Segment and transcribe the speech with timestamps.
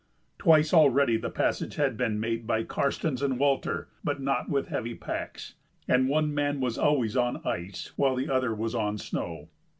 [0.39, 4.95] Twice already the passage had been made by Karstens and Walter, but not with heavy
[4.95, 5.53] packs,
[5.87, 9.49] and one man was always on ice while the other was on snow.